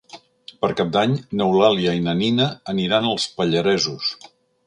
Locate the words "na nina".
2.07-2.49